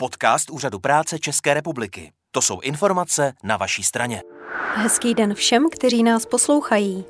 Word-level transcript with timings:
Podcast 0.00 0.50
Úřadu 0.50 0.78
práce 0.78 1.18
České 1.18 1.54
republiky. 1.54 2.12
To 2.30 2.42
jsou 2.42 2.60
informace 2.60 3.32
na 3.44 3.56
vaší 3.56 3.82
straně. 3.82 4.22
Hezký 4.74 5.14
den 5.14 5.34
všem, 5.34 5.70
kteří 5.70 6.02
nás 6.02 6.26
poslouchají. 6.26 7.04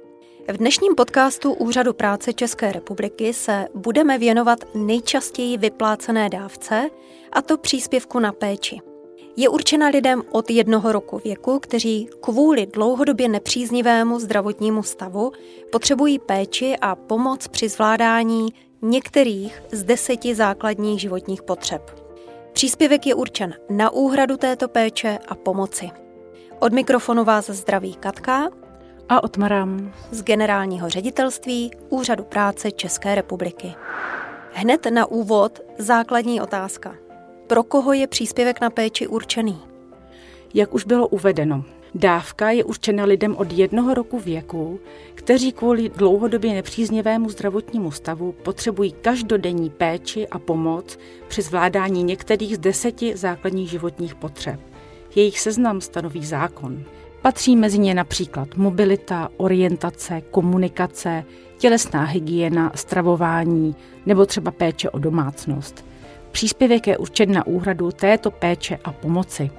V 0.48 0.56
dnešním 0.56 0.94
podcastu 0.94 1.52
Úřadu 1.52 1.92
práce 1.92 2.32
České 2.32 2.72
republiky 2.72 3.34
se 3.34 3.68
budeme 3.74 4.18
věnovat 4.18 4.58
nejčastěji 4.74 5.58
vyplácené 5.58 6.28
dávce, 6.28 6.90
a 7.32 7.42
to 7.42 7.58
příspěvku 7.58 8.18
na 8.18 8.32
péči. 8.32 8.78
Je 9.36 9.48
určena 9.48 9.88
lidem 9.88 10.22
od 10.30 10.50
jednoho 10.50 10.92
roku 10.92 11.20
věku, 11.24 11.58
kteří 11.58 12.08
kvůli 12.20 12.66
dlouhodobě 12.66 13.28
nepříznivému 13.28 14.20
zdravotnímu 14.20 14.82
stavu 14.82 15.32
potřebují 15.72 16.18
péči 16.18 16.76
a 16.80 16.94
pomoc 16.94 17.48
při 17.48 17.68
zvládání 17.68 18.48
některých 18.82 19.62
z 19.72 19.82
deseti 19.82 20.34
základních 20.34 21.00
životních 21.00 21.42
potřeb. 21.42 22.07
Příspěvek 22.58 23.06
je 23.06 23.14
určen 23.14 23.54
na 23.70 23.90
úhradu 23.90 24.36
této 24.36 24.68
péče 24.68 25.18
a 25.28 25.34
pomoci. 25.34 25.90
Od 26.58 26.72
mikrofonu 26.72 27.24
vás 27.24 27.50
zdraví 27.50 27.94
Katka 27.94 28.48
a 29.08 29.24
Otmaram 29.24 29.92
z 30.10 30.22
Generálního 30.22 30.88
ředitelství 30.88 31.70
Úřadu 31.88 32.24
práce 32.24 32.70
České 32.70 33.14
republiky. 33.14 33.74
Hned 34.52 34.86
na 34.90 35.06
úvod 35.06 35.60
základní 35.78 36.40
otázka. 36.40 36.94
Pro 37.46 37.62
koho 37.62 37.92
je 37.92 38.06
příspěvek 38.06 38.60
na 38.60 38.70
péči 38.70 39.06
určený? 39.06 39.58
Jak 40.54 40.74
už 40.74 40.84
bylo 40.84 41.08
uvedeno, 41.08 41.64
Dávka 41.94 42.50
je 42.50 42.64
určena 42.64 43.04
lidem 43.04 43.36
od 43.36 43.52
jednoho 43.52 43.94
roku 43.94 44.18
věku, 44.18 44.80
kteří 45.14 45.52
kvůli 45.52 45.88
dlouhodobě 45.88 46.54
nepříznivému 46.54 47.30
zdravotnímu 47.30 47.90
stavu 47.90 48.32
potřebují 48.32 48.92
každodenní 48.92 49.70
péči 49.70 50.28
a 50.28 50.38
pomoc 50.38 50.98
při 51.28 51.42
zvládání 51.42 52.02
některých 52.02 52.56
z 52.56 52.58
deseti 52.58 53.16
základních 53.16 53.70
životních 53.70 54.14
potřeb. 54.14 54.60
Jejich 55.14 55.40
seznam 55.40 55.80
stanoví 55.80 56.26
zákon. 56.26 56.84
Patří 57.22 57.56
mezi 57.56 57.78
ně 57.78 57.94
například 57.94 58.56
mobilita, 58.56 59.28
orientace, 59.36 60.20
komunikace, 60.20 61.24
tělesná 61.58 62.04
hygiena, 62.04 62.72
stravování 62.74 63.76
nebo 64.06 64.26
třeba 64.26 64.50
péče 64.50 64.90
o 64.90 64.98
domácnost. 64.98 65.84
Příspěvek 66.30 66.86
je 66.86 66.98
určen 66.98 67.32
na 67.32 67.46
úhradu 67.46 67.90
této 67.90 68.30
péče 68.30 68.78
a 68.84 68.92
pomoci. 68.92 69.50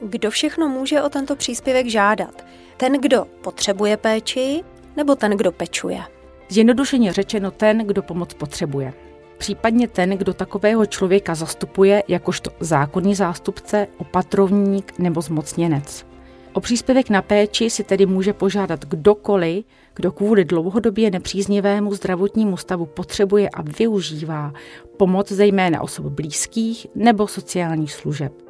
Kdo 0.00 0.30
všechno 0.30 0.68
může 0.68 1.02
o 1.02 1.08
tento 1.08 1.36
příspěvek 1.36 1.86
žádat? 1.86 2.44
Ten, 2.76 3.00
kdo 3.00 3.26
potřebuje 3.40 3.96
péči, 3.96 4.64
nebo 4.96 5.14
ten, 5.14 5.30
kdo 5.30 5.52
pečuje? 5.52 6.00
Zjednodušeně 6.48 7.12
řečeno 7.12 7.50
ten, 7.50 7.86
kdo 7.86 8.02
pomoc 8.02 8.34
potřebuje. 8.34 8.92
Případně 9.38 9.88
ten, 9.88 10.10
kdo 10.10 10.34
takového 10.34 10.86
člověka 10.86 11.34
zastupuje 11.34 12.02
jakožto 12.08 12.50
zákonný 12.60 13.14
zástupce, 13.14 13.86
opatrovník 13.98 14.98
nebo 14.98 15.20
zmocněnec. 15.20 16.06
O 16.52 16.60
příspěvek 16.60 17.10
na 17.10 17.22
péči 17.22 17.70
si 17.70 17.84
tedy 17.84 18.06
může 18.06 18.32
požádat 18.32 18.84
kdokoliv, 18.84 19.64
kdo 19.94 20.12
kvůli 20.12 20.44
dlouhodobě 20.44 21.10
nepříznivému 21.10 21.94
zdravotnímu 21.94 22.56
stavu 22.56 22.86
potřebuje 22.86 23.48
a 23.48 23.62
využívá 23.62 24.52
pomoc 24.96 25.32
zejména 25.32 25.80
osob 25.80 26.04
blízkých 26.04 26.86
nebo 26.94 27.28
sociálních 27.28 27.92
služeb. 27.92 28.43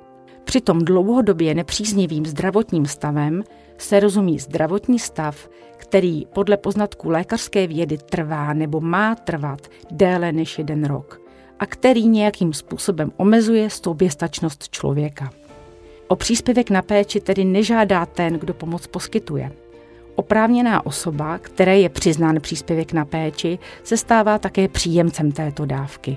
Přitom 0.45 0.78
dlouhodobě 0.78 1.55
nepříznivým 1.55 2.27
zdravotním 2.27 2.87
stavem 2.87 3.45
se 3.78 4.00
rozumí 4.00 4.39
zdravotní 4.39 4.98
stav, 4.98 5.48
který 5.77 6.27
podle 6.33 6.56
poznatků 6.56 7.11
lékařské 7.11 7.67
vědy 7.67 7.98
trvá 7.98 8.53
nebo 8.53 8.81
má 8.81 9.14
trvat 9.14 9.69
déle 9.91 10.33
než 10.33 10.59
jeden 10.59 10.84
rok 10.84 11.20
a 11.59 11.67
který 11.67 12.09
nějakým 12.09 12.53
způsobem 12.53 13.12
omezuje 13.17 13.70
soběstačnost 13.70 14.69
člověka. 14.69 15.31
O 16.09 16.17
příspěvek 16.17 16.70
na 16.70 16.83
péči 16.83 17.20
tedy 17.20 17.45
nežádá 17.45 18.06
ten, 18.06 18.34
kdo 18.34 18.55
pomoc 18.55 18.86
poskytuje. 18.86 19.53
Oprávněná 20.14 20.86
osoba, 20.86 21.39
které 21.39 21.79
je 21.79 21.89
přiznán 21.89 22.41
příspěvek 22.41 22.92
na 22.92 23.05
péči, 23.05 23.58
se 23.83 23.97
stává 23.97 24.39
také 24.39 24.68
příjemcem 24.68 25.33
této 25.33 25.67
dávky. 25.67 26.17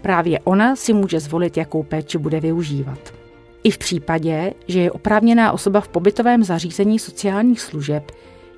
Právě 0.00 0.40
ona 0.44 0.76
si 0.76 0.92
může 0.92 1.20
zvolit, 1.20 1.56
jakou 1.56 1.82
péči 1.82 2.18
bude 2.18 2.40
využívat. 2.40 3.17
I 3.64 3.70
v 3.70 3.78
případě, 3.78 4.52
že 4.68 4.80
je 4.80 4.90
oprávněná 4.90 5.52
osoba 5.52 5.80
v 5.80 5.88
pobytovém 5.88 6.44
zařízení 6.44 6.98
sociálních 6.98 7.60
služeb, 7.60 8.12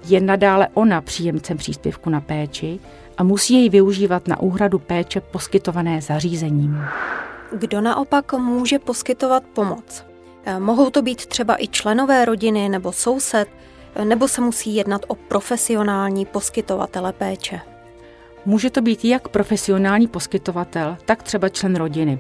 je 0.09 0.21
nadále 0.21 0.69
ona 0.75 1.01
příjemcem 1.01 1.57
příspěvku 1.57 2.11
na 2.11 2.21
péči 2.21 2.79
a 3.19 3.23
musí 3.23 3.55
jej 3.55 3.69
využívat 3.69 4.29
na 4.29 4.41
úhradu 4.41 4.79
péče 4.79 5.21
poskytované 5.21 6.01
zařízením. 6.01 6.85
Kdo 7.53 7.81
naopak 7.81 8.33
může 8.33 8.79
poskytovat 8.79 9.43
pomoc? 9.53 10.05
Eh, 10.45 10.61
mohou 10.61 10.91
to 10.91 11.03
být 11.03 11.27
třeba 11.27 11.63
i 11.63 11.69
členové 11.69 12.25
rodiny 12.25 12.69
nebo 12.69 12.93
soused, 12.93 13.49
eh, 13.95 14.05
nebo 14.05 14.29
se 14.29 14.41
musí 14.41 14.75
jednat 14.75 15.03
o 15.09 15.15
profesionální 15.15 16.27
poskytovatele 16.27 17.13
péče? 17.13 17.61
Může 18.47 18.71
to 18.71 18.83
být 18.83 19.05
jak 19.05 19.29
profesionální 19.29 20.09
poskytovatel, 20.09 20.97
tak 21.05 21.23
třeba 21.23 21.49
člen 21.49 21.77
rodiny. 21.77 22.19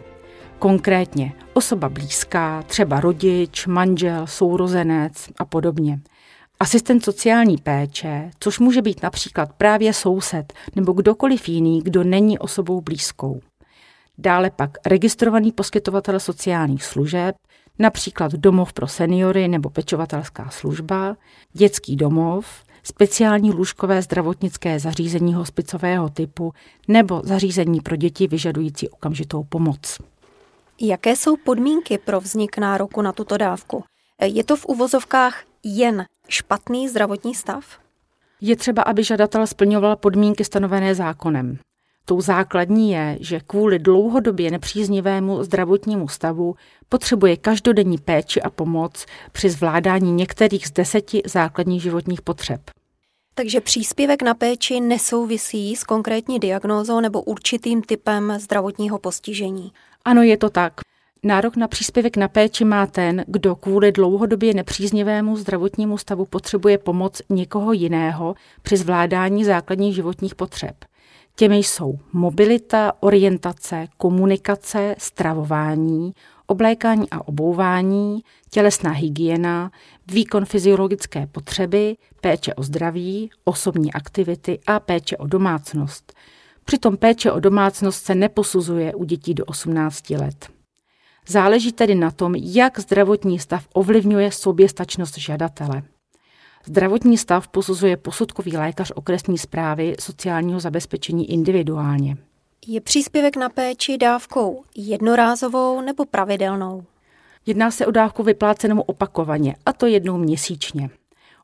Konkrétně 0.60 1.32
osoba 1.54 1.88
blízká, 1.88 2.62
třeba 2.62 3.00
rodič, 3.00 3.66
manžel, 3.66 4.26
sourozenec 4.26 5.28
a 5.38 5.44
podobně. 5.44 6.00
Asistent 6.60 7.04
sociální 7.04 7.56
péče, 7.56 8.30
což 8.40 8.58
může 8.58 8.82
být 8.82 9.02
například 9.02 9.52
právě 9.52 9.92
soused 9.92 10.52
nebo 10.76 10.92
kdokoliv 10.92 11.48
jiný, 11.48 11.82
kdo 11.82 12.04
není 12.04 12.38
osobou 12.38 12.80
blízkou. 12.80 13.40
Dále 14.18 14.50
pak 14.50 14.70
registrovaný 14.86 15.52
poskytovatel 15.52 16.20
sociálních 16.20 16.84
služeb, 16.84 17.34
například 17.78 18.32
domov 18.32 18.72
pro 18.72 18.88
seniory 18.88 19.48
nebo 19.48 19.70
pečovatelská 19.70 20.50
služba, 20.50 21.16
dětský 21.52 21.96
domov, 21.96 22.46
speciální 22.82 23.50
lůžkové 23.50 24.02
zdravotnické 24.02 24.78
zařízení 24.78 25.34
hospicového 25.34 26.08
typu 26.08 26.52
nebo 26.88 27.22
zařízení 27.24 27.80
pro 27.80 27.96
děti 27.96 28.26
vyžadující 28.26 28.88
okamžitou 28.88 29.44
pomoc. 29.44 29.98
Jaké 30.82 31.16
jsou 31.16 31.36
podmínky 31.36 31.98
pro 31.98 32.20
vznik 32.20 32.58
nároku 32.58 33.02
na 33.02 33.12
tuto 33.12 33.36
dávku? 33.36 33.84
Je 34.22 34.44
to 34.44 34.56
v 34.56 34.66
uvozovkách 34.66 35.42
jen 35.64 36.04
špatný 36.28 36.88
zdravotní 36.88 37.34
stav? 37.34 37.64
Je 38.40 38.56
třeba, 38.56 38.82
aby 38.82 39.04
žadatel 39.04 39.46
splňoval 39.46 39.96
podmínky 39.96 40.44
stanovené 40.44 40.94
zákonem. 40.94 41.58
Tou 42.04 42.20
základní 42.20 42.90
je, 42.90 43.18
že 43.20 43.40
kvůli 43.40 43.78
dlouhodobě 43.78 44.50
nepříznivému 44.50 45.44
zdravotnímu 45.44 46.08
stavu 46.08 46.54
potřebuje 46.88 47.36
každodenní 47.36 47.98
péči 47.98 48.42
a 48.42 48.50
pomoc 48.50 49.06
při 49.32 49.50
zvládání 49.50 50.12
některých 50.12 50.66
z 50.66 50.70
deseti 50.70 51.22
základních 51.26 51.82
životních 51.82 52.22
potřeb. 52.22 52.60
Takže 53.34 53.60
příspěvek 53.60 54.22
na 54.22 54.34
péči 54.34 54.80
nesouvisí 54.80 55.76
s 55.76 55.84
konkrétní 55.84 56.38
diagnózou 56.38 57.00
nebo 57.00 57.22
určitým 57.22 57.82
typem 57.82 58.38
zdravotního 58.38 58.98
postižení. 58.98 59.72
Ano, 60.04 60.22
je 60.22 60.36
to 60.36 60.50
tak. 60.50 60.80
Nárok 61.22 61.56
na 61.56 61.68
příspěvek 61.68 62.16
na 62.16 62.28
péči 62.28 62.64
má 62.64 62.86
ten, 62.86 63.24
kdo 63.26 63.56
kvůli 63.56 63.92
dlouhodobě 63.92 64.54
nepříznivému 64.54 65.36
zdravotnímu 65.36 65.98
stavu 65.98 66.26
potřebuje 66.26 66.78
pomoc 66.78 67.22
někoho 67.28 67.72
jiného 67.72 68.34
při 68.62 68.76
zvládání 68.76 69.44
základních 69.44 69.94
životních 69.94 70.34
potřeb. 70.34 70.84
Těmi 71.34 71.56
jsou 71.56 71.98
mobilita, 72.12 72.92
orientace, 73.00 73.86
komunikace, 73.96 74.94
stravování, 74.98 76.12
oblékání 76.46 77.10
a 77.10 77.28
obouvání, 77.28 78.20
tělesná 78.50 78.90
hygiena, 78.90 79.70
výkon 80.12 80.44
fyziologické 80.44 81.26
potřeby, 81.26 81.96
péče 82.20 82.54
o 82.54 82.62
zdraví, 82.62 83.30
osobní 83.44 83.92
aktivity 83.92 84.58
a 84.66 84.80
péče 84.80 85.16
o 85.16 85.26
domácnost. 85.26 86.12
Přitom 86.70 86.96
péče 86.96 87.32
o 87.32 87.40
domácnost 87.40 88.04
se 88.04 88.14
neposuzuje 88.14 88.94
u 88.94 89.04
dětí 89.04 89.34
do 89.34 89.44
18 89.44 90.10
let. 90.10 90.48
Záleží 91.28 91.72
tedy 91.72 91.94
na 91.94 92.10
tom, 92.10 92.34
jak 92.34 92.78
zdravotní 92.78 93.38
stav 93.38 93.68
ovlivňuje 93.74 94.32
soběstačnost 94.32 95.18
žadatele. 95.18 95.82
Zdravotní 96.66 97.18
stav 97.18 97.48
posuzuje 97.48 97.96
posudkový 97.96 98.56
lékař 98.56 98.92
okresní 98.94 99.38
zprávy 99.38 99.94
sociálního 100.00 100.60
zabezpečení 100.60 101.30
individuálně. 101.30 102.16
Je 102.66 102.80
příspěvek 102.80 103.36
na 103.36 103.48
péči 103.48 103.98
dávkou 103.98 104.64
jednorázovou 104.76 105.80
nebo 105.80 106.04
pravidelnou? 106.04 106.84
Jedná 107.46 107.70
se 107.70 107.86
o 107.86 107.90
dávku 107.90 108.22
vyplácenou 108.22 108.80
opakovaně, 108.80 109.56
a 109.66 109.72
to 109.72 109.86
jednou 109.86 110.18
měsíčně. 110.18 110.90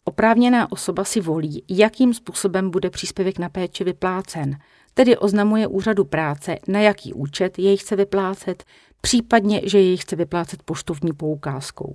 Oprávněná 0.04 0.72
osoba 0.72 1.04
si 1.04 1.20
volí, 1.20 1.64
jakým 1.68 2.14
způsobem 2.14 2.70
bude 2.70 2.90
příspěvek 2.90 3.38
na 3.38 3.48
péči 3.48 3.84
vyplácen, 3.84 4.58
tedy 4.96 5.16
oznamuje 5.16 5.66
úřadu 5.66 6.04
práce, 6.04 6.58
na 6.68 6.80
jaký 6.80 7.12
účet 7.12 7.58
jej 7.58 7.76
chce 7.76 7.96
vyplácet, 7.96 8.64
případně, 9.00 9.60
že 9.64 9.80
jej 9.80 9.96
chce 9.96 10.16
vyplácet 10.16 10.62
poštovní 10.62 11.12
poukázkou. 11.12 11.94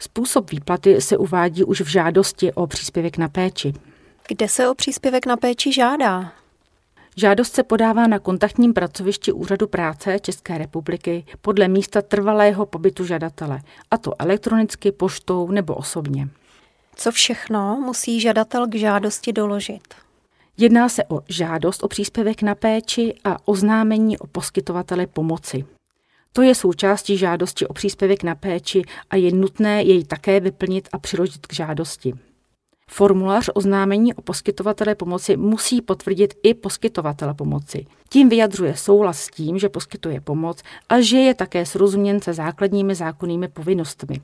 Způsob 0.00 0.50
výplaty 0.50 1.00
se 1.00 1.16
uvádí 1.16 1.64
už 1.64 1.80
v 1.80 1.86
žádosti 1.86 2.52
o 2.52 2.66
příspěvek 2.66 3.18
na 3.18 3.28
péči. 3.28 3.72
Kde 4.28 4.48
se 4.48 4.68
o 4.68 4.74
příspěvek 4.74 5.26
na 5.26 5.36
péči 5.36 5.72
žádá? 5.72 6.32
Žádost 7.16 7.54
se 7.54 7.62
podává 7.62 8.06
na 8.06 8.18
kontaktním 8.18 8.72
pracovišti 8.72 9.32
Úřadu 9.32 9.66
práce 9.66 10.18
České 10.20 10.58
republiky 10.58 11.24
podle 11.40 11.68
místa 11.68 12.02
trvalého 12.02 12.66
pobytu 12.66 13.04
žadatele, 13.04 13.60
a 13.90 13.98
to 13.98 14.14
elektronicky, 14.18 14.92
poštou 14.92 15.50
nebo 15.50 15.74
osobně. 15.74 16.28
Co 16.96 17.12
všechno 17.12 17.80
musí 17.80 18.20
žadatel 18.20 18.66
k 18.66 18.74
žádosti 18.74 19.32
doložit? 19.32 19.94
Jedná 20.56 20.88
se 20.88 21.04
o 21.04 21.20
žádost 21.28 21.84
o 21.84 21.88
příspěvek 21.88 22.42
na 22.42 22.54
péči 22.54 23.14
a 23.24 23.48
oznámení 23.48 24.18
o 24.18 24.26
poskytovateli 24.26 25.06
pomoci. 25.06 25.64
To 26.32 26.42
je 26.42 26.54
součástí 26.54 27.16
žádosti 27.16 27.66
o 27.66 27.72
příspěvek 27.72 28.22
na 28.22 28.34
péči 28.34 28.82
a 29.10 29.16
je 29.16 29.32
nutné 29.32 29.82
jej 29.82 30.04
také 30.04 30.40
vyplnit 30.40 30.88
a 30.92 30.98
přiložit 30.98 31.46
k 31.46 31.52
žádosti. 31.52 32.14
Formulář 32.90 33.50
oznámení 33.54 34.14
o 34.14 34.22
poskytovatele 34.22 34.94
pomoci 34.94 35.36
musí 35.36 35.82
potvrdit 35.82 36.34
i 36.42 36.54
poskytovatele 36.54 37.34
pomoci. 37.34 37.86
Tím 38.08 38.28
vyjadřuje 38.28 38.76
souhlas 38.76 39.18
s 39.18 39.28
tím, 39.28 39.58
že 39.58 39.68
poskytuje 39.68 40.20
pomoc 40.20 40.62
a 40.88 41.00
že 41.00 41.16
je 41.16 41.34
také 41.34 41.66
srozuměn 41.66 42.20
se 42.20 42.32
základními 42.32 42.94
zákonnými 42.94 43.48
povinnostmi. 43.48 44.20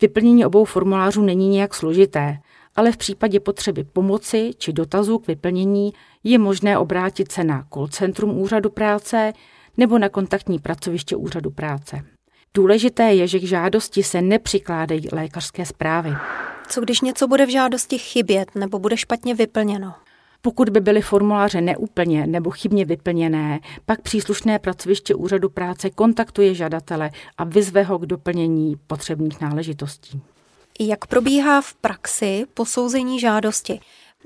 Vyplnění 0.00 0.46
obou 0.46 0.64
formulářů 0.64 1.22
není 1.22 1.48
nějak 1.48 1.74
složité, 1.74 2.38
ale 2.76 2.92
v 2.92 2.96
případě 2.96 3.40
potřeby 3.40 3.84
pomoci 3.84 4.50
či 4.58 4.72
dotazů 4.72 5.18
k 5.18 5.26
vyplnění 5.26 5.92
je 6.24 6.38
možné 6.38 6.78
obrátit 6.78 7.32
se 7.32 7.44
na 7.44 7.66
call 7.74 7.88
centrum 7.88 8.38
úřadu 8.38 8.70
práce 8.70 9.32
nebo 9.76 9.98
na 9.98 10.08
kontaktní 10.08 10.58
pracoviště 10.58 11.16
úřadu 11.16 11.50
práce. 11.50 12.04
Důležité 12.54 13.14
je, 13.14 13.26
že 13.26 13.38
k 13.38 13.42
žádosti 13.42 14.02
se 14.02 14.22
nepřikládají 14.22 15.08
lékařské 15.12 15.66
zprávy. 15.66 16.10
Co 16.68 16.80
když 16.80 17.00
něco 17.00 17.28
bude 17.28 17.46
v 17.46 17.50
žádosti 17.50 17.98
chybět 17.98 18.54
nebo 18.54 18.78
bude 18.78 18.96
špatně 18.96 19.34
vyplněno? 19.34 19.94
Pokud 20.42 20.68
by 20.68 20.80
byly 20.80 21.00
formuláře 21.00 21.60
neúplně 21.60 22.26
nebo 22.26 22.50
chybně 22.50 22.84
vyplněné, 22.84 23.60
pak 23.86 24.02
příslušné 24.02 24.58
pracoviště 24.58 25.14
úřadu 25.14 25.48
práce 25.48 25.90
kontaktuje 25.90 26.54
žadatele 26.54 27.10
a 27.38 27.44
vyzve 27.44 27.82
ho 27.82 27.98
k 27.98 28.06
doplnění 28.06 28.76
potřebných 28.86 29.40
náležitostí. 29.40 30.22
Jak 30.80 31.06
probíhá 31.06 31.60
v 31.60 31.74
praxi 31.74 32.44
posouzení 32.54 33.20
žádosti? 33.20 33.80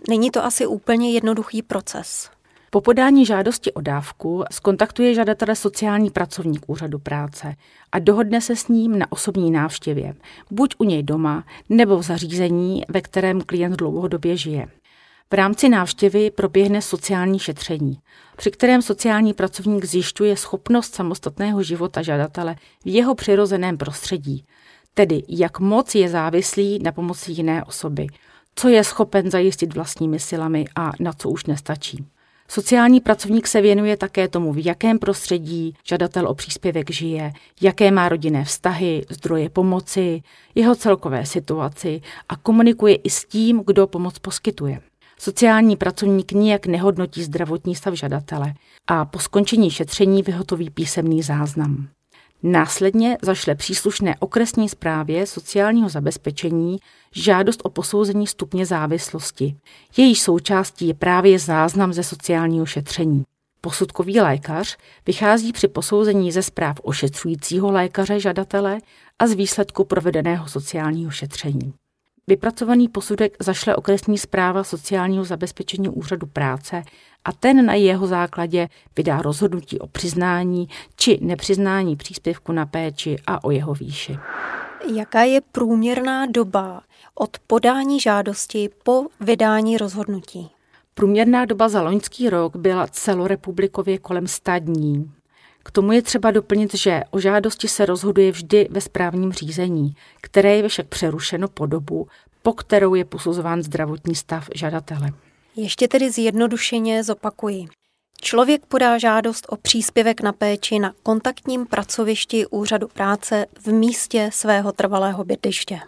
Není 0.09 0.31
to 0.31 0.45
asi 0.45 0.67
úplně 0.67 1.13
jednoduchý 1.13 1.63
proces. 1.63 2.31
Po 2.71 2.81
podání 2.81 3.27
žádosti 3.27 3.73
o 3.73 3.81
dávku 3.81 4.45
skontaktuje 4.53 5.15
žadatele 5.15 5.57
sociální 5.57 6.11
pracovník 6.11 6.65
úřadu 6.67 6.99
práce 6.99 7.55
a 7.93 7.99
dohodne 7.99 8.41
se 8.41 8.57
s 8.57 8.69
ním 8.69 8.99
na 8.99 9.13
osobní 9.13 9.51
návštěvě, 9.51 10.15
buď 10.51 10.75
u 10.79 10.85
něj 10.85 11.03
doma 11.03 11.45
nebo 11.69 11.99
v 11.99 12.03
zařízení, 12.03 12.83
ve 12.89 13.01
kterém 13.01 13.41
klient 13.41 13.77
dlouhodobě 13.77 14.37
žije. 14.37 14.69
V 15.31 15.35
rámci 15.35 15.69
návštěvy 15.69 16.31
proběhne 16.31 16.83
sociální 16.83 17.39
šetření, 17.39 17.99
při 18.37 18.51
kterém 18.51 18.83
sociální 18.83 19.35
pracovník 19.35 19.85
zjišťuje 19.85 20.37
schopnost 20.37 20.95
samostatného 20.95 21.63
života 21.63 22.03
žadatele 22.03 22.57
v 22.85 22.95
jeho 22.95 23.15
přirozeném 23.15 23.79
prostředí, 23.79 24.45
tedy 24.99 25.23
jak 25.29 25.61
moc 25.61 25.95
je 25.95 26.09
závislý 26.09 26.79
na 26.83 26.93
pomoci 26.93 27.33
jiné 27.33 27.65
osoby, 27.65 28.07
co 28.55 28.69
je 28.69 28.85
schopen 28.85 29.31
zajistit 29.31 29.75
vlastními 29.75 30.19
silami 30.19 30.65
a 30.77 30.91
na 31.01 31.13
co 31.13 31.31
už 31.31 31.47
nestačí. 31.47 32.07
Sociální 32.49 33.01
pracovník 33.01 33.47
se 33.47 33.61
věnuje 33.61 33.97
také 33.97 34.29
tomu, 34.29 34.53
v 34.53 34.67
jakém 34.67 34.99
prostředí 34.99 35.75
žadatel 35.85 36.29
o 36.29 36.35
příspěvek 36.35 36.91
žije, 36.91 37.33
jaké 37.61 37.91
má 37.91 38.09
rodinné 38.09 38.45
vztahy, 38.45 39.05
zdroje 39.11 39.51
pomoci, 39.51 40.23
jeho 40.55 40.75
celkové 40.75 41.27
situaci 41.27 42.01
a 42.29 42.37
komunikuje 42.37 42.95
i 42.95 43.11
s 43.11 43.25
tím, 43.25 43.63
kdo 43.67 43.87
pomoc 43.87 44.19
poskytuje. 44.19 44.81
Sociální 45.19 45.77
pracovník 45.77 46.33
nijak 46.33 46.67
nehodnotí 46.67 47.23
zdravotní 47.23 47.75
stav 47.75 47.95
žadatele 47.95 48.55
a 48.87 49.05
po 49.05 49.19
skončení 49.19 49.71
šetření 49.71 50.23
vyhotoví 50.23 50.71
písemný 50.71 51.23
záznam. 51.23 51.89
Následně 52.43 53.19
zašle 53.23 53.55
příslušné 53.55 54.17
okresní 54.19 54.69
zprávě 54.69 55.27
sociálního 55.27 55.89
zabezpečení 55.89 56.79
žádost 57.13 57.61
o 57.65 57.71
posouzení 57.71 58.27
stupně 58.27 58.67
závislosti. 58.67 59.57
Její 59.97 60.17
součástí 60.17 60.89
je 60.89 60.95
právě 60.95 61.39
záznam 61.39 61.93
ze 61.93 62.03
sociálního 62.03 62.67
šetření. 62.67 63.25
Posudkový 63.61 64.21
lékař 64.21 64.77
vychází 65.07 65.53
při 65.53 65.69
posouzení 65.69 66.33
ze 66.33 66.43
zpráv 66.43 66.77
ošetřujícího 66.83 67.71
lékaře 67.71 68.21
žadatele 68.21 68.79
a 69.19 69.27
z 69.27 69.33
výsledku 69.33 69.85
provedeného 69.85 70.49
sociálního 70.49 71.11
šetření. 71.11 71.73
Vypracovaný 72.29 72.89
posudek 72.89 73.37
zašle 73.41 73.77
okresní 73.77 74.19
zpráva 74.19 74.65
sociálního 74.65 75.25
zabezpečení 75.25 75.89
úřadu 75.89 76.27
práce 76.27 76.83
a 77.25 77.33
ten 77.33 77.67
na 77.67 77.75
jeho 77.75 78.07
základě 78.07 78.69
vydá 78.97 79.23
rozhodnutí 79.23 79.79
o 79.79 79.87
přiznání 79.87 80.69
či 80.97 81.19
nepřiznání 81.23 81.97
příspěvku 81.97 82.53
na 82.53 82.67
péči 82.67 83.17
a 83.27 83.45
o 83.45 83.51
jeho 83.51 83.75
výši. 83.75 84.19
Jaká 84.95 85.23
je 85.23 85.41
průměrná 85.41 86.27
doba 86.27 86.83
od 87.15 87.39
podání 87.47 88.01
žádosti 88.01 88.71
po 88.83 89.07
vydání 89.21 89.79
rozhodnutí? 89.79 90.51
Průměrná 90.95 91.45
doba 91.45 91.69
za 91.69 91.83
loňský 91.83 92.31
rok 92.31 92.57
byla 92.57 92.87
celorepublikově 92.87 93.99
kolem 93.99 94.27
100 94.27 94.53
dní. 94.59 95.13
K 95.69 95.71
tomu 95.71 95.93
je 95.93 96.03
třeba 96.03 96.31
doplnit, 96.31 96.75
že 96.75 97.03
o 97.11 97.21
žádosti 97.21 97.69
se 97.69 97.87
rozhoduje 97.87 98.33
vždy 98.33 98.69
ve 98.71 98.81
správním 98.81 99.33
řízení, 99.33 99.95
které 100.21 100.57
je 100.57 100.69
však 100.69 100.87
přerušeno 100.87 101.49
po 101.49 101.67
dobu, 101.67 102.09
po 102.43 102.53
kterou 102.53 102.95
je 102.95 103.05
posuzován 103.05 103.63
zdravotní 103.63 104.15
stav 104.15 104.49
žadatele. 104.55 105.11
Ještě 105.57 105.89
tedy 105.89 106.11
zjednodušeně 106.11 107.05
zopakuji. 107.05 107.67
Člověk 108.21 108.67
podá 108.67 108.99
žádost 108.99 109.47
o 109.49 109.57
příspěvek 109.57 110.21
na 110.21 110.33
péči 110.33 110.79
na 110.79 110.93
kontaktním 111.03 111.67
pracovišti 111.67 112.47
úřadu 112.47 112.89
práce 112.89 113.47
v 113.65 113.67
místě 113.67 114.31
svého 114.33 114.73
trvalého 114.73 115.25
bydliště. 115.25 115.81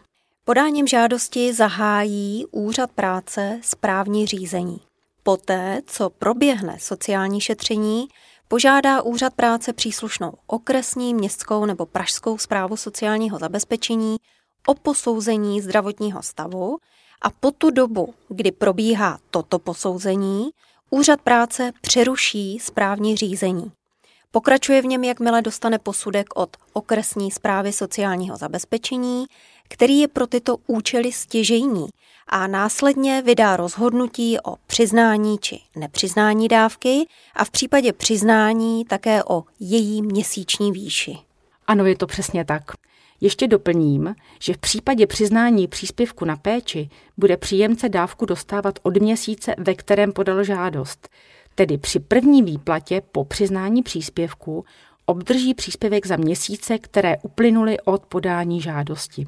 Podáním 0.45 0.87
žádosti 0.87 1.53
zahájí 1.53 2.47
úřad 2.51 2.91
práce 2.91 3.61
správní 3.63 4.27
řízení. 4.27 4.81
Poté, 5.23 5.81
co 5.87 6.11
proběhne 6.11 6.77
sociální 6.81 7.41
šetření, 7.41 8.09
požádá 8.51 9.03
úřad 9.03 9.35
práce 9.35 9.73
příslušnou 9.73 10.33
okresní, 10.47 11.15
městskou 11.15 11.65
nebo 11.65 11.87
pražskou 11.87 12.39
zprávu 12.39 12.77
sociálního 12.77 13.39
zabezpečení 13.39 14.17
o 14.67 14.75
posouzení 14.75 15.61
zdravotního 15.61 16.23
stavu 16.23 16.79
a 17.23 17.31
po 17.31 17.51
tu 17.51 17.71
dobu, 17.71 18.15
kdy 18.29 18.53
probíhá 18.53 19.19
toto 19.31 19.59
posouzení, 19.59 20.51
úřad 20.91 21.21
práce 21.21 21.73
přeruší 21.81 22.59
správní 22.59 23.17
řízení. 23.17 23.73
Pokračuje 24.31 24.83
v 24.83 24.87
něm, 24.87 25.05
jakmile 25.05 25.43
dostane 25.43 25.79
posudek 25.79 26.27
od 26.35 26.57
okresní 26.73 27.31
zprávy 27.31 27.73
sociálního 27.73 28.37
zabezpečení, 28.37 29.27
který 29.69 29.99
je 29.99 30.09
pro 30.09 30.27
tyto 30.27 30.57
účely 30.67 31.13
stěžejní 31.13 31.87
a 32.31 32.47
následně 32.47 33.23
vydá 33.23 33.57
rozhodnutí 33.57 34.39
o 34.45 34.57
přiznání 34.67 35.39
či 35.39 35.61
nepřiznání 35.77 36.49
dávky 36.49 37.07
a 37.35 37.45
v 37.45 37.51
případě 37.51 37.93
přiznání 37.93 38.85
také 38.85 39.25
o 39.25 39.45
její 39.61 40.03
měsíční 40.03 40.73
výši. 40.73 41.19
Ano, 41.67 41.85
je 41.85 41.97
to 41.97 42.07
přesně 42.07 42.45
tak. 42.45 42.63
Ještě 43.21 43.49
doplním, 43.49 44.15
že 44.41 44.55
v 44.55 44.59
případě 44.59 45.07
přiznání 45.07 45.69
příspěvku 45.69 46.25
na 46.25 46.37
péči 46.37 46.89
bude 47.17 47.37
příjemce 47.37 47.89
dávku 47.89 48.27
dostávat 48.27 48.79
od 48.83 48.97
měsíce, 48.97 49.55
ve 49.59 49.75
kterém 49.75 50.13
podal 50.13 50.45
žádost. 50.45 51.09
Tedy 51.55 51.79
při 51.79 52.01
první 52.01 52.43
výplatě 52.43 53.03
po 53.13 53.25
přiznání 53.25 53.83
příspěvku 53.83 54.65
obdrží 55.07 55.55
příspěvek 55.55 56.07
za 56.07 56.17
měsíce, 56.17 56.79
které 56.79 57.17
uplynuly 57.23 57.81
od 57.81 58.07
podání 58.07 58.61
žádosti. 58.61 59.27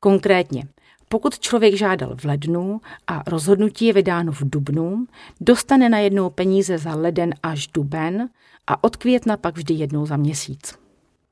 Konkrétně, 0.00 0.62
pokud 1.08 1.38
člověk 1.38 1.74
žádal 1.74 2.16
v 2.16 2.24
lednu 2.24 2.80
a 3.06 3.22
rozhodnutí 3.26 3.86
je 3.86 3.92
vydáno 3.92 4.32
v 4.32 4.40
dubnu, 4.42 5.06
dostane 5.40 5.88
na 5.88 5.98
jednou 5.98 6.30
peníze 6.30 6.78
za 6.78 6.94
leden 6.94 7.34
až 7.42 7.66
duben 7.66 8.28
a 8.66 8.84
od 8.84 8.96
května 8.96 9.36
pak 9.36 9.56
vždy 9.56 9.74
jednou 9.74 10.06
za 10.06 10.16
měsíc. 10.16 10.74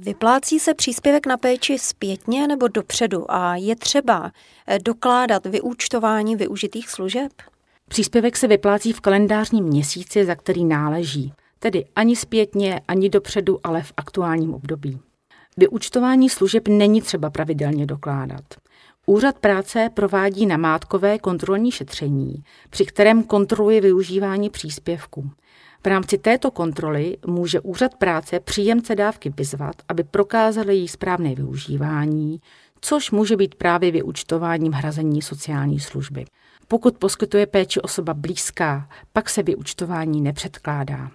Vyplácí 0.00 0.58
se 0.58 0.74
příspěvek 0.74 1.26
na 1.26 1.36
péči 1.36 1.78
zpětně 1.78 2.46
nebo 2.46 2.68
dopředu 2.68 3.30
a 3.30 3.56
je 3.56 3.76
třeba 3.76 4.32
eh, 4.66 4.78
dokládat 4.78 5.46
vyúčtování 5.46 6.36
využitých 6.36 6.90
služeb? 6.90 7.32
Příspěvek 7.88 8.36
se 8.36 8.48
vyplácí 8.48 8.92
v 8.92 9.00
kalendářním 9.00 9.64
měsíci, 9.64 10.24
za 10.24 10.34
který 10.34 10.64
náleží, 10.64 11.32
tedy 11.58 11.84
ani 11.96 12.16
zpětně, 12.16 12.80
ani 12.88 13.08
dopředu, 13.08 13.58
ale 13.64 13.82
v 13.82 13.92
aktuálním 13.96 14.54
období. 14.54 15.00
Vyúčtování 15.56 16.28
služeb 16.28 16.68
není 16.68 17.02
třeba 17.02 17.30
pravidelně 17.30 17.86
dokládat. 17.86 18.44
Úřad 19.06 19.38
práce 19.38 19.90
provádí 19.94 20.46
namátkové 20.46 21.18
kontrolní 21.18 21.70
šetření, 21.70 22.44
při 22.70 22.84
kterém 22.84 23.22
kontroluje 23.22 23.80
využívání 23.80 24.50
příspěvku. 24.50 25.30
V 25.84 25.86
rámci 25.86 26.18
této 26.18 26.50
kontroly 26.50 27.16
může 27.26 27.60
úřad 27.60 27.94
práce 27.94 28.40
příjemce 28.40 28.94
dávky 28.94 29.32
vyzvat, 29.36 29.74
aby 29.88 30.04
prokázali 30.04 30.76
její 30.76 30.88
správné 30.88 31.34
využívání, 31.34 32.40
což 32.80 33.10
může 33.10 33.36
být 33.36 33.54
právě 33.54 33.90
vyučtováním 33.90 34.72
hrazení 34.72 35.22
sociální 35.22 35.80
služby. 35.80 36.24
Pokud 36.68 36.98
poskytuje 36.98 37.46
péči 37.46 37.80
osoba 37.80 38.14
blízká, 38.14 38.88
pak 39.12 39.30
se 39.30 39.42
vyučtování 39.42 40.20
nepředkládá. 40.20 41.10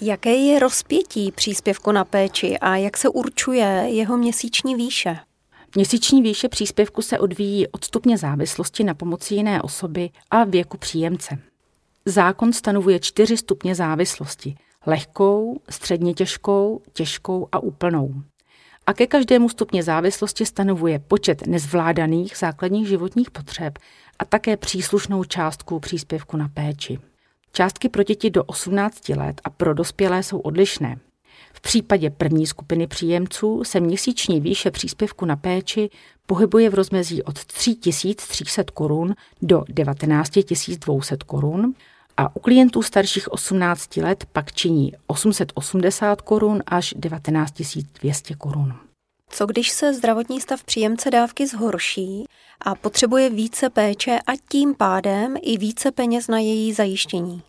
Jaké 0.00 0.34
je 0.34 0.58
rozpětí 0.58 1.32
příspěvku 1.32 1.92
na 1.92 2.04
péči 2.04 2.58
a 2.58 2.76
jak 2.76 2.96
se 2.96 3.08
určuje 3.08 3.84
jeho 3.86 4.16
měsíční 4.16 4.74
výše? 4.74 5.16
Měsíční 5.74 6.22
výše 6.22 6.48
příspěvku 6.48 7.02
se 7.02 7.18
odvíjí 7.18 7.68
od 7.68 7.84
stupně 7.84 8.18
závislosti 8.18 8.84
na 8.84 8.94
pomoci 8.94 9.34
jiné 9.34 9.62
osoby 9.62 10.10
a 10.30 10.44
věku 10.44 10.78
příjemce. 10.78 11.38
Zákon 12.04 12.52
stanovuje 12.52 13.00
čtyři 13.00 13.36
stupně 13.36 13.74
závislosti– 13.74 14.54
lehkou, 14.86 15.60
středně 15.70 16.14
těžkou, 16.14 16.82
těžkou 16.92 17.48
a 17.52 17.58
úplnou. 17.58 18.14
A 18.86 18.92
ke 18.92 19.06
každému 19.06 19.48
stupně 19.48 19.82
závislosti 19.82 20.46
stanovuje 20.46 20.98
počet 20.98 21.46
nezvládaných 21.46 22.36
základních 22.36 22.88
životních 22.88 23.30
potřeb 23.30 23.78
a 24.18 24.24
také 24.24 24.56
příslušnou 24.56 25.24
částku 25.24 25.80
příspěvku 25.80 26.36
na 26.36 26.48
péči. 26.48 26.98
Částky 27.52 27.88
pro 27.88 28.02
děti 28.02 28.30
do 28.30 28.44
18 28.44 29.08
let 29.08 29.40
a 29.44 29.50
pro 29.50 29.74
dospělé 29.74 30.22
jsou 30.22 30.38
odlišné. 30.38 30.96
V 31.60 31.62
případě 31.62 32.10
první 32.10 32.46
skupiny 32.46 32.86
příjemců 32.86 33.64
se 33.64 33.80
měsíční 33.80 34.40
výše 34.40 34.70
příspěvku 34.70 35.24
na 35.24 35.36
péči 35.36 35.90
pohybuje 36.26 36.70
v 36.70 36.74
rozmezí 36.74 37.22
od 37.22 37.44
3300 37.44 38.62
korun 38.74 39.14
do 39.42 39.64
19 39.68 40.30
200 40.30 41.16
korun 41.26 41.74
a 42.16 42.36
u 42.36 42.40
klientů 42.40 42.82
starších 42.82 43.32
18 43.32 43.96
let 43.96 44.24
pak 44.32 44.52
činí 44.52 44.92
880 45.06 46.20
korun 46.20 46.62
až 46.66 46.94
19 46.96 47.52
200 48.00 48.34
korun. 48.34 48.74
Co 49.28 49.46
když 49.46 49.70
se 49.70 49.94
zdravotní 49.94 50.40
stav 50.40 50.64
příjemce 50.64 51.10
dávky 51.10 51.46
zhorší 51.46 52.24
a 52.60 52.74
potřebuje 52.74 53.30
více 53.30 53.70
péče 53.70 54.18
a 54.26 54.32
tím 54.48 54.74
pádem 54.74 55.36
i 55.42 55.58
více 55.58 55.92
peněz 55.92 56.28
na 56.28 56.38
její 56.38 56.72
zajištění? 56.72 57.42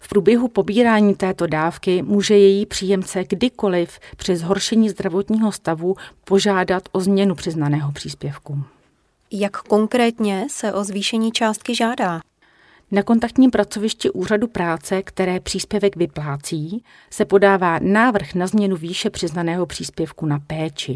V 0.00 0.08
průběhu 0.08 0.48
pobírání 0.48 1.14
této 1.14 1.46
dávky 1.46 2.02
může 2.02 2.36
její 2.36 2.66
příjemce 2.66 3.24
kdykoliv 3.28 3.98
při 4.16 4.36
zhoršení 4.36 4.88
zdravotního 4.88 5.52
stavu 5.52 5.96
požádat 6.24 6.82
o 6.92 7.00
změnu 7.00 7.34
přiznaného 7.34 7.92
příspěvku. 7.92 8.64
Jak 9.30 9.56
konkrétně 9.56 10.46
se 10.50 10.72
o 10.72 10.84
zvýšení 10.84 11.32
částky 11.32 11.74
žádá? 11.74 12.20
Na 12.90 13.02
kontaktním 13.02 13.50
pracovišti 13.50 14.10
úřadu 14.10 14.46
práce, 14.46 15.02
které 15.02 15.40
příspěvek 15.40 15.96
vyplácí, 15.96 16.84
se 17.10 17.24
podává 17.24 17.78
návrh 17.78 18.34
na 18.34 18.46
změnu 18.46 18.76
výše 18.76 19.10
přiznaného 19.10 19.66
příspěvku 19.66 20.26
na 20.26 20.38
péči. 20.38 20.94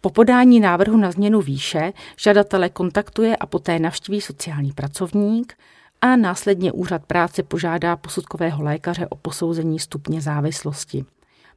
Po 0.00 0.10
podání 0.10 0.60
návrhu 0.60 0.96
na 0.96 1.10
změnu 1.10 1.40
výše 1.40 1.92
žadatele 2.16 2.68
kontaktuje 2.68 3.36
a 3.36 3.46
poté 3.46 3.78
navštíví 3.78 4.20
sociální 4.20 4.72
pracovník 4.72 5.54
a 6.02 6.16
následně 6.16 6.72
úřad 6.72 7.04
práce 7.06 7.42
požádá 7.42 7.96
posudkového 7.96 8.62
lékaře 8.62 9.06
o 9.06 9.16
posouzení 9.16 9.78
stupně 9.78 10.20
závislosti. 10.20 11.04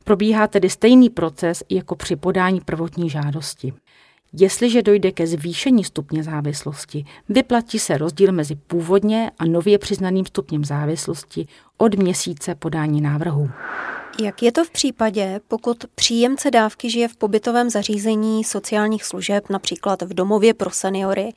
Probíhá 0.03 0.47
tedy 0.47 0.69
stejný 0.69 1.09
proces 1.09 1.63
jako 1.69 1.95
při 1.95 2.15
podání 2.15 2.61
prvotní 2.61 3.09
žádosti. 3.09 3.73
Jestliže 4.33 4.81
dojde 4.81 5.11
ke 5.11 5.27
zvýšení 5.27 5.83
stupně 5.83 6.23
závislosti, 6.23 7.05
vyplatí 7.29 7.79
se 7.79 7.97
rozdíl 7.97 8.31
mezi 8.31 8.55
původně 8.55 9.31
a 9.39 9.45
nově 9.45 9.77
přiznaným 9.77 10.25
stupněm 10.25 10.65
závislosti 10.65 11.47
od 11.77 11.95
měsíce 11.95 12.55
podání 12.55 13.01
návrhu. 13.01 13.49
Jak 14.21 14.43
je 14.43 14.51
to 14.51 14.63
v 14.65 14.69
případě, 14.69 15.39
pokud 15.47 15.85
příjemce 15.95 16.51
dávky 16.51 16.89
žije 16.89 17.07
v 17.07 17.15
pobytovém 17.15 17.69
zařízení 17.69 18.43
sociálních 18.43 19.03
služeb, 19.03 19.49
například 19.49 20.01
v 20.01 20.13
domově 20.13 20.53
pro 20.53 20.69
seniory? 20.69 21.33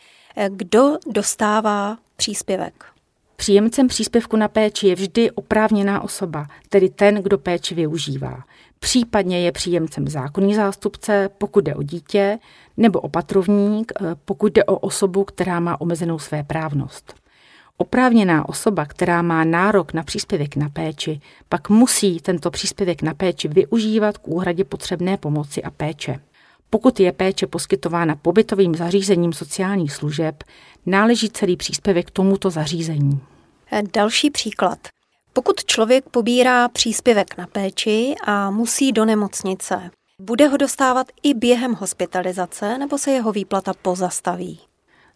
Kdo 0.49 0.99
dostává 1.13 1.99
příspěvek? 2.17 2.98
Příjemcem 3.41 3.89
příspěvku 3.89 4.37
na 4.37 4.49
péči 4.49 4.87
je 4.87 4.95
vždy 4.95 5.31
oprávněná 5.31 6.01
osoba, 6.01 6.47
tedy 6.69 6.89
ten, 6.89 7.15
kdo 7.15 7.39
péči 7.39 7.75
využívá. 7.75 8.45
Případně 8.79 9.41
je 9.41 9.53
příjemcem 9.53 10.09
zákonný 10.09 10.55
zástupce, 10.55 11.31
pokud 11.39 11.65
jde 11.65 11.75
o 11.75 11.83
dítě, 11.83 12.39
nebo 12.77 13.01
opatrovník, 13.01 13.93
eh, 14.01 14.15
pokud 14.25 14.53
jde 14.53 14.65
o 14.65 14.79
osobu, 14.79 15.25
která 15.25 15.61
má 15.61 15.81
omezenou 15.81 16.19
své 16.19 16.43
právnost. 16.43 17.15
Oprávněná 17.77 18.49
osoba, 18.49 18.87
která 18.87 19.23
má 19.23 19.45
nárok 19.45 19.93
na 19.93 20.03
příspěvek 20.03 20.57
na 20.57 20.69
péči, 20.69 21.21
pak 21.49 21.69
musí 21.69 22.21
tento 22.21 22.51
příspěvek 22.51 23.03
na 23.03 23.15
péči 23.15 23.49
využívat 23.49 24.19
k 24.19 24.29
úhradě 24.29 24.65
potřebné 24.65 25.17
pomoci 25.17 25.63
a 25.63 25.71
péče. 25.71 26.21
Pokud 26.71 27.01
je 27.01 27.13
péče 27.13 27.47
poskytována 27.47 28.17
pobytovým 28.17 28.75
zařízením 28.75 29.33
sociálních 29.33 29.93
služeb, 29.93 30.45
náleží 30.87 31.31
celý 31.31 31.57
příspěvek 31.57 32.11
tomuto 32.11 32.51
zařízení. 32.51 33.21
Další 33.95 34.31
příklad. 34.31 34.79
Pokud 35.33 35.65
člověk 35.65 36.05
pobírá 36.11 36.69
příspěvek 36.69 37.39
na 37.39 37.47
péči 37.47 38.15
a 38.25 38.51
musí 38.51 38.93
do 38.93 39.05
nemocnice, 39.05 39.91
bude 40.21 40.49
ho 40.49 40.57
dostávat 40.57 41.07
i 41.23 41.35
během 41.35 41.75
hospitalizace 41.75 42.79
nebo 42.79 42.99
se 42.99 43.11
jeho 43.11 43.33
výplata 43.33 43.73
pozastaví? 43.83 44.61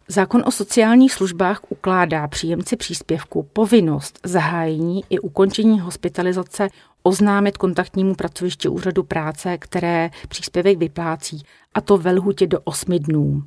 Zákon 0.07 0.43
o 0.45 0.51
sociálních 0.51 1.13
službách 1.13 1.61
ukládá 1.69 2.27
příjemci 2.27 2.75
příspěvku 2.75 3.43
povinnost 3.53 4.19
zahájení 4.23 5.03
i 5.09 5.19
ukončení 5.19 5.79
hospitalizace 5.79 6.69
oznámit 7.03 7.57
kontaktnímu 7.57 8.15
pracovišti 8.15 8.67
úřadu 8.67 9.03
práce, 9.03 9.57
které 9.57 10.09
příspěvek 10.27 10.77
vyplácí, 10.77 11.43
a 11.73 11.81
to 11.81 11.97
ve 11.97 12.11
lhutě 12.11 12.47
do 12.47 12.59
8 12.63 12.99
dnů. 12.99 13.43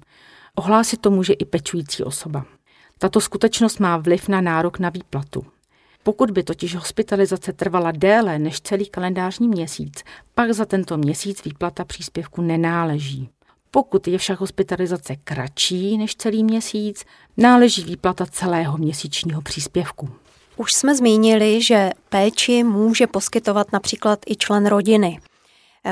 Ohlásit 0.54 1.00
to 1.00 1.10
může 1.10 1.32
i 1.32 1.44
pečující 1.44 2.02
osoba. 2.02 2.44
Tato 2.98 3.20
skutečnost 3.20 3.80
má 3.80 3.96
vliv 3.96 4.28
na 4.28 4.40
nárok 4.40 4.78
na 4.78 4.88
výplatu. 4.90 5.46
Pokud 6.02 6.30
by 6.30 6.42
totiž 6.42 6.74
hospitalizace 6.74 7.52
trvala 7.52 7.92
déle 7.92 8.38
než 8.38 8.60
celý 8.60 8.86
kalendářní 8.86 9.48
měsíc, 9.48 10.04
pak 10.34 10.52
za 10.52 10.64
tento 10.64 10.96
měsíc 10.96 11.44
výplata 11.44 11.84
příspěvku 11.84 12.42
nenáleží. 12.42 13.28
Pokud 13.70 14.08
je 14.08 14.18
však 14.18 14.40
hospitalizace 14.40 15.16
kratší 15.16 15.98
než 15.98 16.16
celý 16.16 16.44
měsíc, 16.44 17.04
náleží 17.36 17.84
výplata 17.84 18.26
celého 18.26 18.78
měsíčního 18.78 19.42
příspěvku. 19.42 20.08
Už 20.56 20.74
jsme 20.74 20.94
zmínili, 20.94 21.62
že 21.62 21.90
péči 22.08 22.62
může 22.62 23.06
poskytovat 23.06 23.72
například 23.72 24.18
i 24.26 24.36
člen 24.36 24.66
rodiny. 24.66 25.20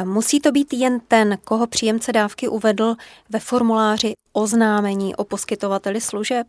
Musí 0.05 0.41
to 0.41 0.53
být 0.53 0.73
jen 0.73 1.01
ten, 1.01 1.39
koho 1.45 1.67
příjemce 1.67 2.13
dávky 2.13 2.49
uvedl 2.49 2.95
ve 3.31 3.41
formuláři 3.41 4.15
oznámení 4.33 5.17
o 5.17 5.25
poskytovateli 5.25 6.01
služeb. 6.01 6.47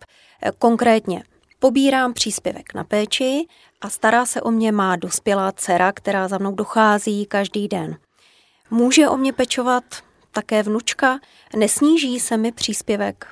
Konkrétně 0.59 1.23
pobírám 1.59 2.13
příspěvek 2.13 2.73
na 2.73 2.83
péči 2.83 3.47
a 3.81 3.89
stará 3.89 4.25
se 4.25 4.41
o 4.41 4.51
mě 4.51 4.71
má 4.71 4.95
dospělá 4.95 5.51
dcera, 5.51 5.91
která 5.91 6.27
za 6.27 6.37
mnou 6.37 6.51
dochází 6.51 7.25
každý 7.25 7.67
den. 7.67 7.97
Může 8.71 9.09
o 9.09 9.17
mě 9.17 9.33
pečovat 9.33 9.83
také 10.31 10.63
vnučka? 10.63 11.19
Nesníží 11.55 12.19
se 12.19 12.37
mi 12.37 12.51
příspěvek? 12.51 13.27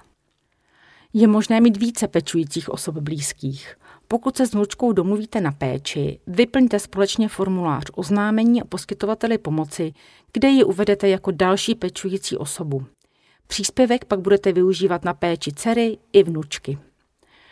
Je 1.14 1.28
možné 1.28 1.62
mít 1.62 1.78
více 1.78 2.08
pečujících 2.08 2.70
osob 2.70 2.96
blízkých. 2.96 3.76
Pokud 4.14 4.38
se 4.38 4.48
s 4.48 4.54
vnučkou 4.54 4.92
domluvíte 4.92 5.42
na 5.42 5.52
péči, 5.52 6.20
vyplňte 6.28 6.80
společně 6.80 7.28
formulář 7.28 7.86
oznámení 7.94 8.64
o 8.64 8.66
poskytovateli 8.66 9.38
pomoci, 9.38 9.94
kde 10.34 10.48
ji 10.48 10.64
uvedete 10.64 11.10
jako 11.10 11.32
další 11.32 11.76
pečující 11.76 12.38
osobu. 12.38 12.86
Příspěvek 13.48 14.06
pak 14.06 14.20
budete 14.20 14.52
využívat 14.52 15.06
na 15.06 15.14
péči 15.14 15.52
dcery 15.56 15.98
i 16.14 16.24
vnučky. 16.24 16.78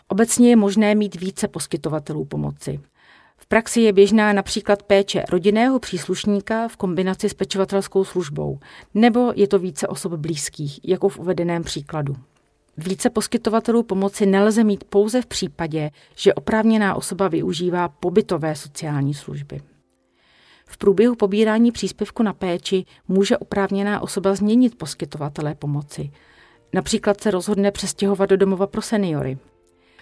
Obecně 0.07 0.49
je 0.49 0.55
možné 0.55 0.95
mít 0.95 1.15
více 1.15 1.47
poskytovatelů 1.47 2.25
pomoci. 2.25 2.79
V 3.37 3.47
praxi 3.47 3.81
je 3.81 3.93
běžná 3.93 4.33
například 4.33 4.83
péče 4.83 5.23
rodinného 5.29 5.79
příslušníka 5.79 6.67
v 6.67 6.77
kombinaci 6.77 7.29
s 7.29 7.33
pečovatelskou 7.33 8.03
službou, 8.03 8.59
nebo 8.93 9.33
je 9.35 9.47
to 9.47 9.59
více 9.59 9.87
osob 9.87 10.13
blízkých, 10.13 10.79
jako 10.83 11.09
v 11.09 11.19
uvedeném 11.19 11.63
příkladu. 11.63 12.15
Více 12.77 13.09
poskytovatelů 13.09 13.83
pomoci 13.83 14.25
nelze 14.25 14.63
mít 14.63 14.83
pouze 14.83 15.21
v 15.21 15.25
případě, 15.25 15.91
že 16.15 16.33
oprávněná 16.33 16.95
osoba 16.95 17.27
využívá 17.27 17.89
pobytové 17.89 18.55
sociální 18.55 19.13
služby. 19.13 19.61
V 20.65 20.77
průběhu 20.77 21.15
pobírání 21.15 21.71
příspěvku 21.71 22.23
na 22.23 22.33
péči 22.33 22.85
může 23.07 23.37
oprávněná 23.37 24.01
osoba 24.01 24.35
změnit 24.35 24.77
poskytovatele 24.77 25.55
pomoci. 25.55 26.11
Například 26.73 27.21
se 27.21 27.31
rozhodne 27.31 27.71
přestěhovat 27.71 28.29
do 28.29 28.37
domova 28.37 28.67
pro 28.67 28.81
seniory. 28.81 29.37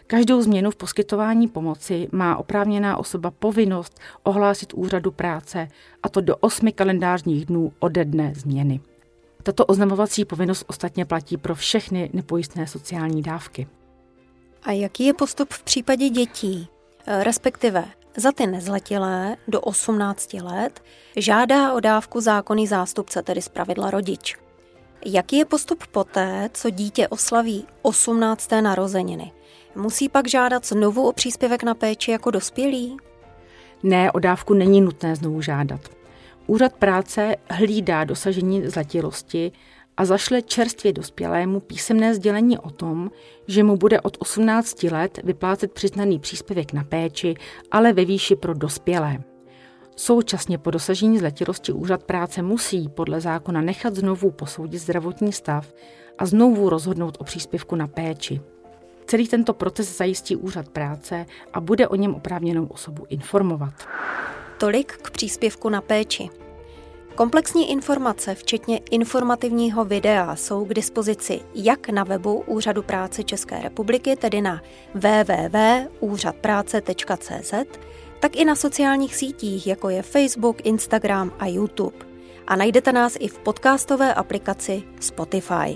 Každou 0.08 0.42
změnu 0.42 0.72
v 0.72 0.76
poskytování 0.76 1.48
pomoci 1.48 2.08
má 2.12 2.38
oprávněná 2.38 2.98
osoba 2.98 3.32
povinnost 3.32 4.00
ohlásit 4.24 4.74
úřadu 4.74 5.12
práce, 5.12 5.68
a 6.04 6.10
to 6.10 6.22
do 6.22 6.36
osmi 6.36 6.72
kalendářních 6.72 7.46
dnů 7.46 7.72
ode 7.80 8.06
dne 8.06 8.34
změny. 8.36 8.80
Tato 9.44 9.66
oznamovací 9.66 10.26
povinnost 10.26 10.64
ostatně 10.68 11.06
platí 11.06 11.38
pro 11.38 11.56
všechny 11.56 12.10
nepojistné 12.14 12.68
sociální 12.68 13.22
dávky. 13.22 13.68
A 14.64 14.72
jaký 14.72 15.06
je 15.06 15.14
postup 15.14 15.54
v 15.54 15.64
případě 15.64 16.10
dětí, 16.10 16.68
e, 17.06 17.24
respektive 17.24 17.86
za 18.18 18.32
ty 18.32 18.48
nezletilé 18.48 19.36
do 19.48 19.62
18 19.62 20.34
let 20.34 20.84
žádá 21.16 21.74
o 21.74 21.80
dávku 21.80 22.22
zákonný 22.22 22.68
zástupce, 22.68 23.22
tedy 23.22 23.42
zpravidla 23.42 23.92
rodič. 23.92 24.38
Jaký 25.06 25.38
je 25.38 25.46
postup 25.46 25.88
poté, 25.88 26.50
co 26.54 26.70
dítě 26.70 27.08
oslaví 27.08 27.66
18. 27.82 28.62
narozeniny? 28.62 29.32
Musí 29.76 30.10
pak 30.10 30.28
žádat 30.28 30.66
znovu 30.66 31.08
o 31.08 31.14
příspěvek 31.14 31.64
na 31.64 31.76
péči 31.76 32.12
jako 32.12 32.32
dospělý? 32.32 32.98
Ne, 33.84 34.12
o 34.12 34.20
dávku 34.20 34.54
není 34.54 34.82
nutné 34.82 35.16
znovu 35.16 35.42
žádat. 35.42 35.82
Úřad 36.50 36.74
práce 36.74 37.36
hlídá 37.50 38.04
dosažení 38.04 38.68
zletilosti 38.68 39.52
a 39.98 40.06
zašle 40.06 40.42
čerstvě 40.42 40.94
dospělému 40.94 41.60
písemné 41.60 42.16
sdělení 42.16 42.58
o 42.58 42.70
tom, 42.70 43.12
že 43.48 43.64
mu 43.64 43.78
bude 43.78 44.02
od 44.02 44.18
18 44.20 44.84
let 44.84 45.20
vyplácet 45.24 45.72
přiznaný 45.72 46.20
příspěvek 46.20 46.74
na 46.74 46.84
péči, 46.84 47.36
ale 47.72 47.94
ve 47.94 48.06
výši 48.06 48.36
pro 48.36 48.54
dospělé. 48.54 49.18
Současně 49.96 50.58
po 50.58 50.72
dosažení 50.72 51.20
zletilosti 51.20 51.72
úřad 51.72 52.04
práce 52.04 52.42
musí 52.42 52.90
podle 52.90 53.22
zákona 53.22 53.62
nechat 53.62 53.96
znovu 53.96 54.32
posoudit 54.32 54.80
zdravotní 54.80 55.34
stav 55.34 55.74
a 56.18 56.26
znovu 56.26 56.70
rozhodnout 56.70 57.18
o 57.20 57.24
příspěvku 57.24 57.76
na 57.76 57.88
péči. 57.88 58.42
Celý 59.06 59.28
tento 59.28 59.54
proces 59.54 59.98
zajistí 59.98 60.36
úřad 60.36 60.70
práce 60.70 61.26
a 61.54 61.62
bude 61.62 61.88
o 61.88 61.96
něm 61.96 62.16
oprávněnou 62.16 62.66
osobu 62.66 63.06
informovat. 63.10 63.74
Tolik 64.60 64.98
k 65.02 65.12
příspěvku 65.12 65.70
na 65.70 65.82
péči. 65.82 66.30
Komplexní 67.16 67.72
informace, 67.72 68.36
včetně 68.36 68.80
informativního 68.92 69.86
videa, 69.86 70.36
jsou 70.36 70.66
k 70.66 70.74
dispozici 70.74 71.42
jak 71.56 71.90
na 71.90 72.04
webu 72.04 72.44
Úřadu 72.48 72.84
práce 72.84 73.24
České 73.24 73.62
republiky, 73.62 74.16
tedy 74.16 74.42
na 74.42 74.62
www.úřadpráce.cz, 74.94 77.54
tak 78.20 78.36
i 78.36 78.46
na 78.46 78.56
sociálních 78.56 79.16
sítích, 79.16 79.68
jako 79.68 79.90
je 79.90 80.02
Facebook, 80.02 80.66
Instagram 80.66 81.32
a 81.40 81.48
YouTube. 81.48 81.98
A 82.48 82.56
najdete 82.56 82.92
nás 82.92 83.18
i 83.20 83.28
v 83.28 83.40
podcastové 83.40 84.14
aplikaci 84.14 84.84
Spotify. 85.00 85.76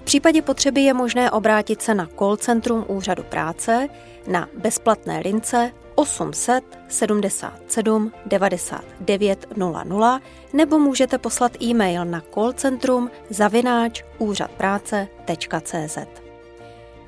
V 0.00 0.04
případě 0.04 0.42
potřeby 0.42 0.80
je 0.80 0.94
možné 0.94 1.30
obrátit 1.30 1.82
se 1.82 1.94
na 1.94 2.08
call 2.18 2.36
centrum 2.36 2.84
Úřadu 2.88 3.22
práce 3.22 3.88
na 4.26 4.48
bezplatné 4.54 5.20
lince 5.24 5.72
800 5.98 6.78
77 6.88 8.12
99 8.26 9.46
00 9.56 10.20
nebo 10.52 10.78
můžete 10.78 11.18
poslat 11.18 11.62
e-mail 11.62 12.04
na 12.04 12.22
callcentrum 12.34 13.10
zavináč 13.30 14.02
úřadpráce.cz. 14.18 15.98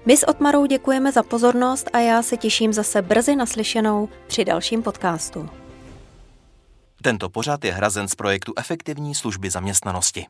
My 0.06 0.16
s 0.16 0.28
Otmarou 0.28 0.66
děkujeme 0.66 1.12
za 1.12 1.22
pozornost 1.22 1.90
a 1.92 1.98
já 1.98 2.22
se 2.22 2.36
těším 2.36 2.72
zase 2.72 3.02
brzy 3.02 3.36
naslyšenou 3.36 4.08
při 4.26 4.44
dalším 4.44 4.82
podcastu. 4.82 5.48
Tento 7.02 7.28
pořad 7.28 7.64
je 7.64 7.72
hrazen 7.72 8.08
z 8.08 8.14
projektu 8.14 8.52
Efektivní 8.56 9.14
služby 9.14 9.50
zaměstnanosti. 9.50 10.26